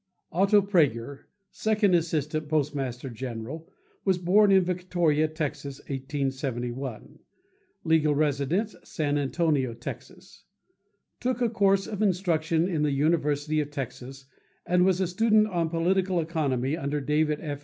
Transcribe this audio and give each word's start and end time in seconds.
Otto 0.31 0.63
Praeger, 0.63 1.27
Second 1.51 1.93
Assistant 1.93 2.49
Postmaster 2.49 3.07
General, 3.07 3.69
was 4.03 4.17
born 4.17 4.51
in 4.51 4.63
Victoria, 4.65 5.27
Tex., 5.27 5.63
1871. 5.63 7.19
Legal 7.83 8.15
residence, 8.15 8.75
San 8.83 9.19
Antonio, 9.19 9.75
Tex. 9.75 10.43
Took 11.19 11.39
a 11.39 11.49
course 11.51 11.85
of 11.85 12.01
instruction 12.01 12.67
in 12.67 12.81
the 12.81 12.89
University 12.89 13.59
of 13.59 13.69
Texas 13.69 14.25
and 14.65 14.85
was 14.85 14.99
a 14.99 15.05
student 15.05 15.45
on 15.45 15.69
political 15.69 16.19
economy 16.19 16.75
under 16.75 16.99
David 16.99 17.39
F. 17.39 17.59